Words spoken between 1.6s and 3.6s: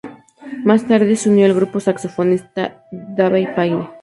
el saxofonista Davey